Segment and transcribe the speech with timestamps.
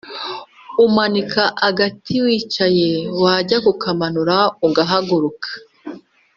[0.85, 2.89] Umanika agati wicaye
[3.21, 5.49] wajya kukamanura ugahaguruka